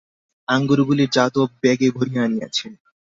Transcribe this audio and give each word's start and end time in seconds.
আঙুরগুলি 0.47 1.05
যাদব 1.11 1.49
ব্যাগে 1.61 1.89
ভরিয়া 1.91 2.21
আনিয়াছেন। 2.23 2.71